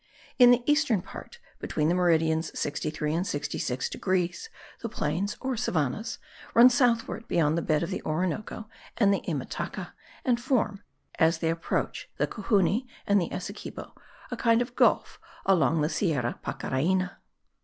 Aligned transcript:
In 0.39 0.49
the 0.49 0.63
eastern 0.65 1.03
part, 1.03 1.37
between 1.59 1.87
the 1.87 1.93
meridians 1.93 2.57
63 2.59 3.13
and 3.13 3.27
66 3.27 3.87
degrees, 3.87 4.49
the 4.79 4.89
plains 4.89 5.37
or 5.39 5.55
savannahs 5.55 6.17
run 6.55 6.71
southward 6.71 7.27
beyond 7.27 7.55
the 7.55 7.61
bed 7.61 7.83
of 7.83 7.91
the 7.91 8.01
Orinoco 8.01 8.67
and 8.97 9.13
the 9.13 9.21
Imataca, 9.27 9.91
and 10.25 10.41
form 10.41 10.81
(as 11.19 11.37
they 11.37 11.51
approach 11.51 12.09
the 12.17 12.25
Cujuni 12.25 12.87
and 13.05 13.21
the 13.21 13.31
Essequibo) 13.31 13.93
a 14.31 14.35
kind 14.37 14.59
of 14.59 14.75
gulf 14.75 15.19
along 15.45 15.81
the 15.81 15.89
Sierra 15.89 16.39
Pacaraina. 16.43 17.17